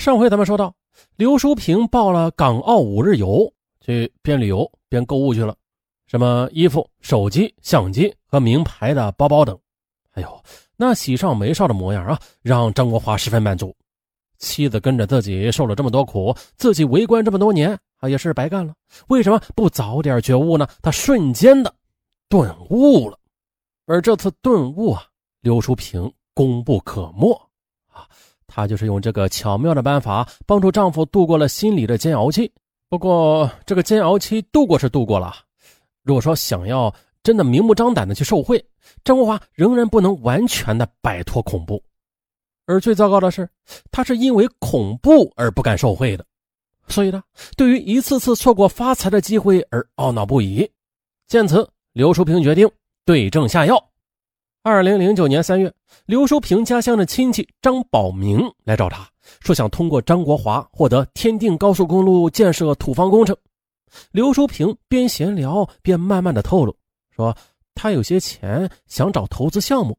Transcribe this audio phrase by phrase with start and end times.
[0.00, 0.74] 上回咱们说到，
[1.16, 5.54] 刘淑平报了港澳五日游，去边旅游边购物去了，
[6.06, 9.58] 什么衣服、手机、相机和名牌的包包等。
[10.12, 10.42] 哎呦，
[10.74, 13.76] 那喜上眉梢的模样啊，让张国华十分满足。
[14.38, 18.72] 妻子跟着自己受了这么多苦，自己为官这么多年啊，也是白干了。
[19.08, 20.66] 为什么不早点觉悟呢？
[20.80, 21.70] 他瞬间的
[22.26, 23.18] 顿悟了，
[23.84, 25.02] 而这次顿悟啊，
[25.42, 27.49] 刘淑平功不可没。
[28.52, 32.50] 她就是用这个巧妙的办法帮助丈夫度过了心理的煎熬期。
[32.88, 35.32] 不过，这个煎熬期度过是度过了，
[36.02, 38.62] 如果说想要真的明目张胆的去受贿，
[39.04, 41.80] 张国华仍然不能完全的摆脱恐怖。
[42.66, 43.48] 而最糟糕的是，
[43.92, 46.24] 他是因为恐怖而不敢受贿的，
[46.88, 47.22] 所以呢，
[47.56, 50.68] 对于一次次错过发财的机会而懊恼不已。
[51.28, 52.68] 见此，刘淑平决定
[53.04, 53.89] 对症下药。
[54.62, 55.72] 二零零九年三月，
[56.04, 59.08] 刘淑平家乡的亲戚张宝明来找他，
[59.40, 63.34] 说想通过张国华获得天定高速公路建设土方工程。
[64.12, 66.76] 刘淑平边闲聊边慢慢的透露，
[67.10, 67.34] 说
[67.74, 69.96] 他有些钱想找投资项目。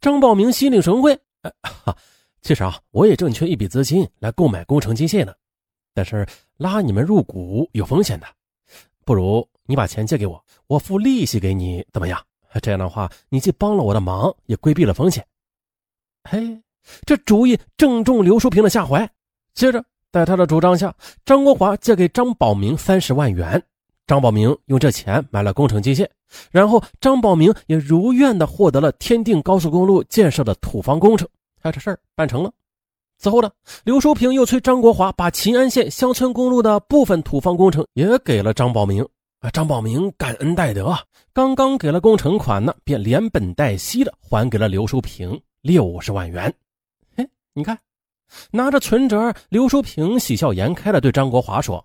[0.00, 1.14] 张宝明心领神会，
[1.62, 1.94] 哈，
[2.40, 5.34] 其实啊，我也正缺一笔资金来购买工程机械呢，
[5.92, 6.26] 但是
[6.56, 8.26] 拉你们入股有风险的，
[9.04, 12.18] 不如你把钱借给我，我付利息给你，怎么样？
[12.58, 15.24] 这样的话，你既帮了我的忙，也规避了风险。
[16.28, 16.60] 嘿，
[17.06, 19.08] 这主意正中刘淑平的下怀。
[19.54, 23.62] 接着，在他的主张下，张国华借给张宝明三十万元，
[24.06, 26.08] 张宝明用这钱买了工程机械，
[26.50, 31.28] 然后张宝明也如愿的获得了天定高速公路建设的土方工程。
[31.62, 32.50] 哎，这事儿办成了。
[33.18, 33.50] 此后呢，
[33.84, 39.06] 刘淑平又催张国华把秦安县乡村公路的部分土方工程也给了张宝明。
[39.40, 41.02] 啊，张宝明感恩戴德啊！
[41.32, 46.54] 刚刚给了工程款呢，便连本带息的还给了刘淑平六十万元。
[47.16, 47.78] 嘿，你看，
[48.50, 51.82] 拿着存折，刘淑平喜笑颜开的对张国华说：“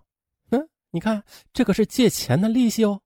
[0.52, 3.00] 嗯，你看，这可是借钱的利息哦。”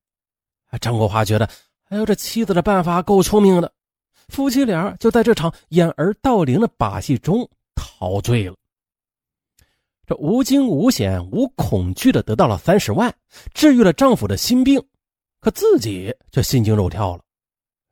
[0.72, 1.48] 啊，张国华觉得，
[1.89, 3.71] 哎呦，这妻子的办法够聪明的，
[4.30, 8.55] 夫妻俩就在这场掩耳盗铃的把戏中陶醉了。
[10.09, 13.14] 这无惊无险、无恐惧的得到了三十万，
[13.53, 14.83] 治愈了丈夫的心病，
[15.39, 17.21] 可自己却心惊肉跳了。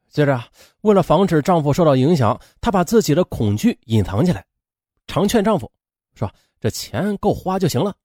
[0.09, 0.43] 接着，
[0.81, 4.43] 为了防止丈夫受到影响，她把自己的恐惧隐藏起来，
[5.05, 5.71] 常劝丈夫
[6.15, 6.27] 说
[6.59, 7.95] ：“这钱够花就行了。”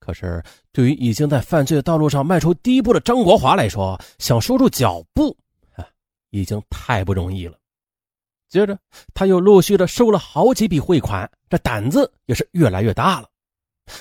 [0.00, 0.42] 可是，
[0.72, 5.28] 对于已经在犯罪道路上迈出第一步的张国华来说，想收住脚步
[5.76, 5.86] 啊，
[6.30, 7.56] 已经太不容易了。
[8.48, 8.76] 接着，
[9.14, 13.28] 他又陆续的收了好几笔汇款，这胆子也是越来越大了。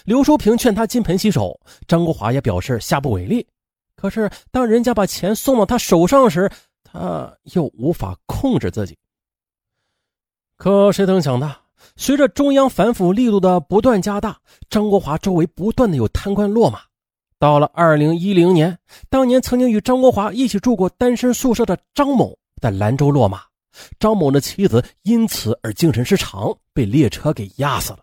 [0.05, 3.45] 刘淑平劝他金盆洗手，张国华也表示下不为例。
[3.95, 6.51] 可是当人家把钱送到他手上时，
[6.83, 8.97] 他又无法控制自己。
[10.57, 11.55] 可谁曾想到，
[11.95, 14.39] 随着中央反腐力度的不断加大，
[14.69, 16.79] 张国华周围不断的有贪官落马。
[17.39, 18.77] 到了二零一零年，
[19.09, 23.41] 当年曾经与张国华一起住过单身宿舍的张某在兰州落马，
[23.99, 27.99] 张某的妻子因此而精神失常，被列车给压死了。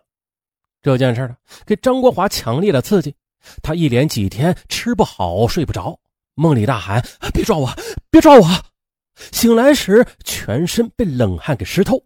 [0.81, 3.15] 这件事呢，给张国华强烈的刺激，
[3.61, 5.99] 他一连几天吃不好睡不着，
[6.33, 7.69] 梦里大喊：“别抓我，
[8.09, 8.47] 别抓我！”
[9.31, 12.03] 醒来时全身被冷汗给湿透。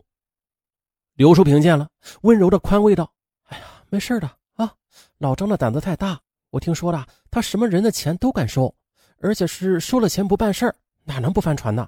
[1.13, 1.87] 刘淑平见了，
[2.23, 3.09] 温柔的宽慰道
[3.47, 4.73] ：“哎呀，没事的啊，
[5.19, 6.19] 老张的胆子太大。
[6.49, 8.75] 我听说了，他什么人的钱都敢收，
[9.21, 10.73] 而且是收了钱不办事，
[11.05, 11.87] 哪能不翻船呢？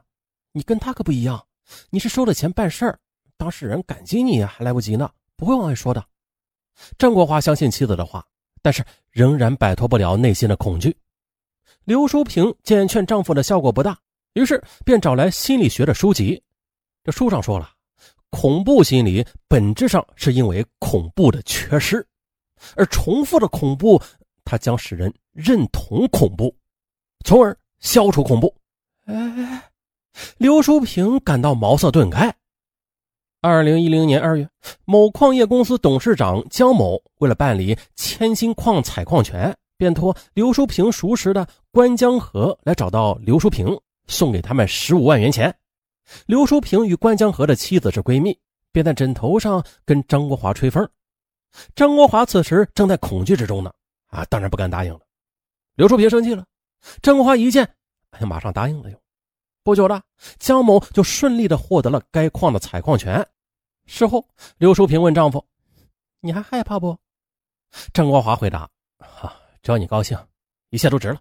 [0.53, 1.45] 你跟他可不一样，
[1.89, 2.97] 你是收了钱办事，
[3.35, 6.01] 当事人感激你还来不及呢，不会往外说的。”
[6.97, 8.25] 张国华相信妻子的话，
[8.61, 10.95] 但是仍然摆脱不了内心的恐惧。
[11.85, 13.97] 刘淑平见劝丈夫的效果不大，
[14.33, 16.41] 于是便找来心理学的书籍。
[17.03, 17.69] 这书上说了，
[18.29, 22.05] 恐怖心理本质上是因为恐怖的缺失，
[22.75, 24.01] 而重复的恐怖，
[24.43, 26.53] 它将使人认同恐怖，
[27.25, 28.53] 从而消除恐怖。
[29.05, 29.71] 哎，
[30.37, 32.35] 刘淑平感到茅塞顿开。
[33.39, 34.49] 二零一零年二月，
[34.83, 45.55] 某矿业公司董事长江某为了办理千金矿采矿权，便托刘淑平熟识的关江河来找到刘淑平，送给他们十五万元钱。
[46.25, 48.35] 刘淑平与关江河的妻子是闺蜜，
[48.71, 50.89] 便在枕头上跟张国华吹风。
[51.75, 53.71] 张国华此时正在恐惧之中呢，
[54.07, 55.01] 啊，当然不敢答应了。
[55.75, 56.43] 刘淑平生气了，
[57.03, 57.63] 张国华一见，
[58.09, 58.97] 哎呀，马上答应了又。
[59.67, 60.01] 不久了，
[60.39, 63.27] 江某就顺利的获得了该矿的采矿权。
[63.85, 64.25] 事后，
[64.57, 65.45] 刘淑平问丈夫
[66.23, 66.97] ：“你还害怕不？”
[67.91, 68.61] 张国华回答
[68.97, 70.17] ：“啊，只要你高兴，
[70.69, 71.19] 一切都值了。”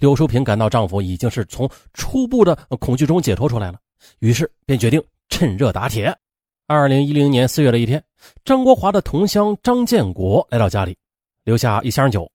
[0.00, 3.78] 刘淑平感到丈夫已经是从初步的恐惧中解脱出来了，
[4.18, 6.12] 于是便决定趁热打铁。
[6.66, 8.02] 二零一零年四月的一天，
[8.44, 10.98] 张国华的同乡张建国来到家里，
[11.44, 12.28] 留下一箱酒。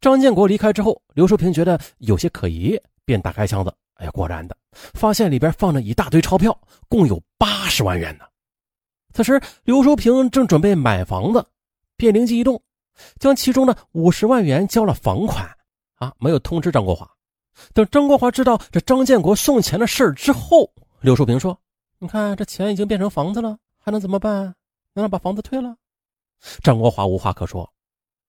[0.00, 3.74] 张建国离开之后，刘淑平觉得有些可疑，便打开箱子。
[3.96, 4.56] 哎呀，果然的，
[4.94, 6.58] 发现里边放着一大堆钞票，
[6.88, 8.24] 共有八十万元呢。
[9.12, 11.44] 此时，刘淑平正准备买房子，
[11.96, 12.62] 便灵机一动，
[13.18, 15.48] 将其中的五十万元交了房款。
[15.94, 17.10] 啊，没有通知张国华。
[17.72, 20.70] 等张国华知道这张建国送钱的事之后，
[21.00, 21.58] 刘淑平说
[21.98, 24.54] ：“你看，这钱已经变成房子了。”还能怎么办？
[24.92, 25.74] 难道把房子退了？
[26.62, 27.72] 张国华无话可说，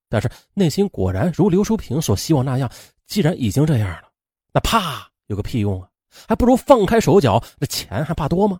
[0.08, 2.70] 但是内心果然如刘淑平所希望那样。
[3.06, 4.08] 既然已经这样了，
[4.52, 5.88] 那啪有个屁用啊！
[6.26, 8.58] 还不如放开手脚，那钱还怕多吗？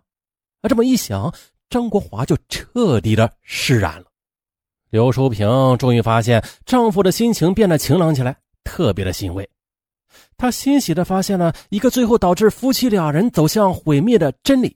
[0.61, 1.33] 啊，这么一想，
[1.69, 4.05] 张国华就彻底的释然了。
[4.89, 9.47] 刘淑平终于发现丈夫的心情变得晴朗起来，特别的欣慰。
[10.37, 14.75] 她欣喜的发现了一个最后导致夫妻两人走向毁灭的真理。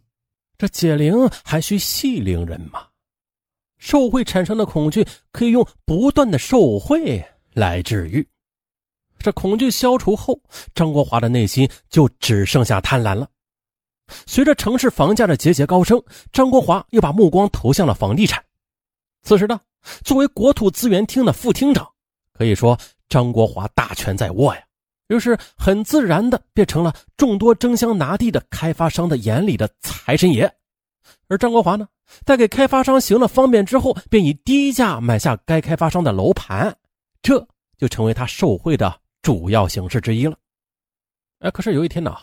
[0.57, 2.87] 这解铃还需系铃人嘛？
[3.77, 7.23] 受贿产生的恐惧可以用不断的受贿
[7.53, 8.25] 来治愈。
[9.23, 10.37] 这恐惧消除后，
[10.75, 13.25] 张国华的内心就只剩下贪婪了。
[14.25, 16.03] 随着城市房价的节节高升，
[16.33, 18.43] 张国华又把目光投向了房地产。
[19.23, 19.61] 此时呢，
[20.03, 21.89] 作为国土资源厅的副厅长，
[22.33, 22.77] 可以说
[23.07, 24.61] 张国华大权在握呀。
[25.07, 30.53] 于是很自然的变成了众多争相拿地的开发商的眼里的财神爷，
[31.29, 31.87] 而张国华呢，
[32.25, 36.75] 在给开发商行了方便之后，便以低价买下该开发商的楼盘，
[37.21, 37.47] 这
[37.77, 40.37] 就成为他受贿的主要形式之一了。
[41.39, 42.15] 哎，可是有一天呢，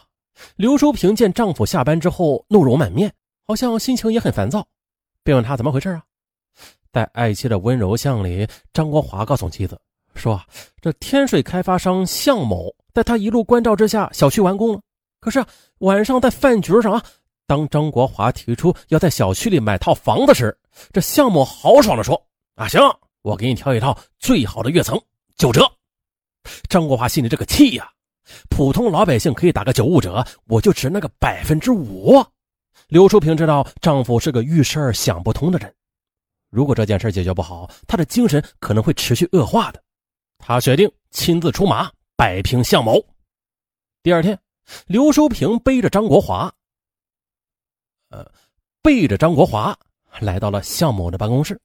[0.55, 3.12] 刘淑平见丈夫下班之后怒容满面，
[3.49, 4.64] 好像心情也很烦躁，
[5.25, 6.05] 便问他怎么回事啊？
[6.93, 9.81] 在爱妻的温柔乡里，张国华告诉妻子。
[10.14, 10.41] 说
[10.81, 14.81] 这天水开发商向某在他一路关照之下，小区完工了。
[15.20, 15.44] 可是，
[15.79, 17.03] 晚上在饭局上啊，
[17.46, 20.56] 当张国华提出要在小区里买套房子时，
[20.93, 22.20] 这向某豪爽的说
[22.56, 22.81] ：“啊，行，
[23.23, 25.00] 我给你挑一套最好的跃层，
[25.37, 25.62] 九折。”
[26.69, 27.91] 张国华心里这个气呀，
[28.49, 32.25] 普通老百姓可以打个九五折，我就值那个百分之五。
[32.89, 35.73] 刘淑平知道丈夫是个遇事儿想不通的人，
[36.51, 39.83] 如果这件事解决不好，他的精神可能会持续恶化的。
[40.39, 43.01] 他决定亲自出马摆平向某。
[44.03, 44.39] 第二天，
[44.87, 46.53] 刘淑平背着张国华，
[48.09, 48.27] 呃，
[48.83, 49.79] 背着张国华
[50.21, 51.61] 来到了向某的办公室。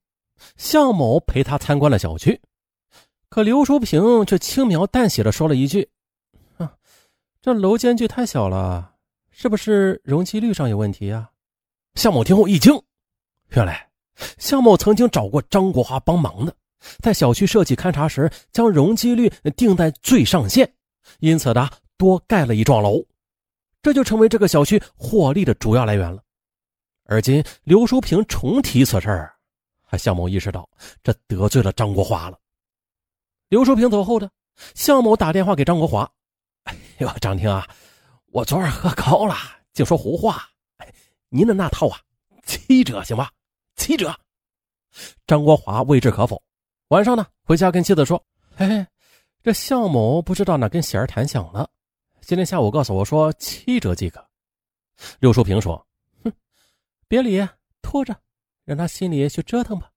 [0.58, 2.40] 向某陪他参观了小区，
[3.36, 5.90] 可刘淑平却轻描淡写的说了一句
[6.56, 6.74] ：“啊，
[7.42, 8.94] 这楼间距太小了，
[9.30, 11.30] 是不是容积率上有问题啊？”
[11.96, 12.82] 向某听后一惊，
[13.50, 13.90] 原来
[14.38, 16.56] 向某曾经找过张国华帮忙的。
[17.04, 20.74] 在小区设计勘察时，将容积率定在最上限，
[21.20, 23.04] 因此呢，多盖了一幢楼，
[23.82, 26.24] 这就成为这个小区获利的主要来源了。
[27.04, 29.30] 而今刘淑平重提此事，
[29.98, 30.70] 向某意识到
[31.04, 32.40] 这得罪了张国华了。
[33.48, 34.30] 刘淑平走后的
[34.74, 36.10] 向某打电话给张国华
[36.66, 37.68] ：“哎呦，张婷啊，
[38.28, 39.36] 我昨晚喝高了，
[39.74, 40.50] 净说胡话。
[41.30, 42.00] 您的那套啊，
[42.46, 43.32] 七折行吧？
[43.76, 44.18] 七折。”
[45.28, 46.42] 张国华未置可否。
[46.88, 48.24] 晚上呢，回家跟妻子说
[48.56, 48.88] ：“嘿嘿，
[49.44, 51.70] 这向某不知道哪根弦儿弹响了，
[52.22, 54.26] 今天下午告诉我说七折即可。”
[55.20, 55.86] 刘淑平说
[56.24, 56.32] ：“哼，
[57.08, 57.46] 别理，
[57.82, 58.16] 拖着，
[58.64, 59.92] 让他心里去折腾吧。”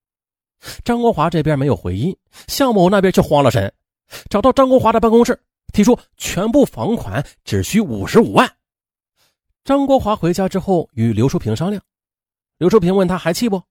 [0.85, 2.17] 张国华这边没有回音，
[2.47, 3.73] 向某那边却慌了神，
[4.29, 5.41] 找到张国华的办公室，
[5.73, 8.51] 提出全部房款只需五十五万。
[9.65, 11.83] 张国华回家之后与刘淑平商量，
[12.57, 13.63] 刘淑平问他还气不？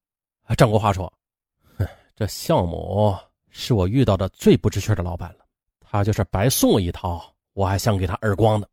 [0.55, 1.11] 张国华说。
[1.77, 3.17] 哼这项某
[3.49, 5.45] 是我遇到的最不知趣的老板了，
[5.79, 8.65] 他就是白送我一套，我还想给他耳光呢。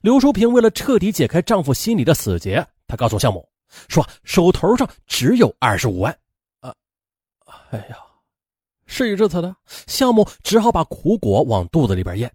[0.00, 3.46] 刘淑平为了彻底解开丈夫心里的死结，她告诉向某
[3.88, 6.16] 说：“手头上只有二十五万。”
[7.72, 7.96] 哎呀，
[8.86, 9.54] 事已至此的
[9.86, 12.30] 项目只好把苦果往肚子里边咽。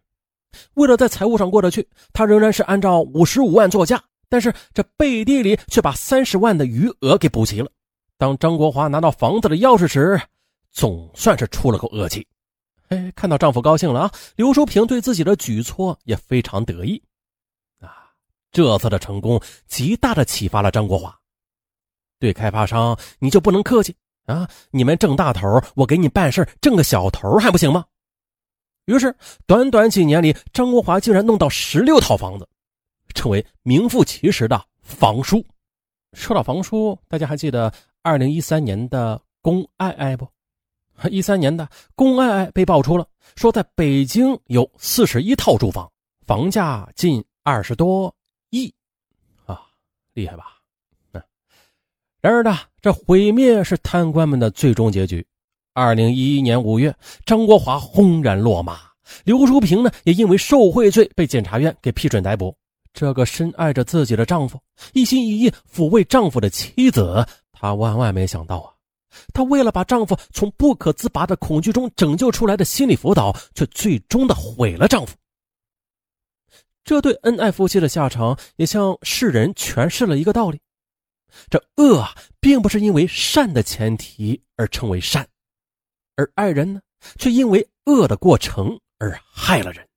[0.74, 7.70] 为了在财务上过得去，他仍然是按照五十五万作价，但是这背地里却把三十万的余额给补齐了。
[8.17, 10.20] 当张国华拿到房子的钥匙时，
[10.72, 12.25] 总算是出了口恶气。
[12.88, 14.12] 哎，看到丈夫高兴了啊！
[14.36, 17.00] 刘淑萍对自己的举措也非常得意。
[17.79, 18.10] 啊，
[18.51, 21.15] 这次的成功极大的启发了张国华。
[22.17, 23.96] 对开发商，你就不能客气
[24.27, 24.48] 啊！
[24.72, 27.84] 你们挣大头，我给你办事挣个小头还不行吗？
[28.86, 29.13] 于是，
[29.46, 32.48] 短短几年里，张国华竟然弄到十六套房子，
[33.13, 35.43] 成为名副其实的房叔。
[36.13, 37.74] 说到房叔，大家还记得？
[38.03, 40.25] 二零一三年的龚爱爱不？
[41.10, 43.05] 一三年的龚爱爱被爆出了，
[43.36, 45.91] 说在北京有四十一套住房，
[46.25, 48.13] 房价近二十多
[48.50, 48.74] 亿，
[49.46, 49.62] 啊，
[50.13, 50.57] 厉害吧？
[52.27, 55.25] 然而呢，这毁灭是贪官们的最终结局。
[55.74, 56.93] 二零一一年五月，
[57.25, 58.79] 张国华轰然落马，
[59.24, 62.53] 刘淑平呢也因为受贿罪被检察院给批准逮捕。
[62.91, 64.60] 这个深爱着自己的丈夫、
[64.91, 68.74] 一心一意抚慰丈夫的妻子，她万万没想到啊！
[69.34, 75.15] 她为了把丈夫从不可自拔的恐惧中拯救出来的心理辅导，却最终的毁了丈夫。
[76.84, 80.60] 这对恩爱夫妻的下场，也向世人诠释了一个道理：
[81.50, 85.27] 这恶啊，并不是因为善的前提而称为善。
[86.15, 86.82] 而爱人呢，
[87.17, 89.88] 却因为恶的过程而害了人。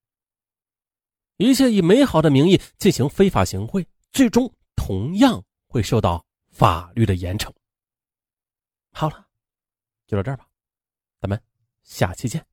[1.39, 7.51] 一切以美好的名义进行非法行贿，最终同样会受到法律的严惩。
[8.93, 9.27] 好了，
[10.07, 10.47] 就到这儿吧，
[11.19, 11.41] 咱们
[11.83, 12.45] 下期见。